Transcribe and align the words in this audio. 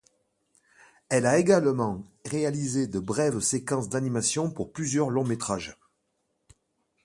Elle 1.09 1.27
a 1.27 1.37
également 1.37 2.03
réalisé 2.25 2.87
de 2.87 2.97
brèves 2.99 3.39
séquences 3.39 3.87
d'animation 3.87 4.49
pour 4.49 4.71
plusieurs 4.73 5.11
longs 5.11 5.23
métrages. 5.23 5.77